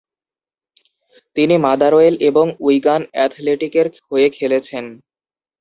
তিনি 1.37 1.55
মাদারওয়েল 1.65 2.15
এবং 2.29 2.45
উইগান 2.59 3.01
অ্যাথলেটিকের 3.11 3.87
হয়ে 4.07 4.27
খেলেছেন। 4.37 4.85